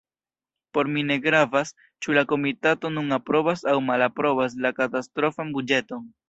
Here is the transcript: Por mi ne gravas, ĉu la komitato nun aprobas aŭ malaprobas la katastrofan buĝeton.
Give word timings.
Por 0.75 0.87
mi 0.93 1.01
ne 1.09 1.17
gravas, 1.25 1.71
ĉu 2.05 2.15
la 2.19 2.23
komitato 2.31 2.91
nun 2.95 3.17
aprobas 3.19 3.63
aŭ 3.73 3.77
malaprobas 3.91 4.57
la 4.67 4.73
katastrofan 4.81 5.55
buĝeton. 5.61 6.11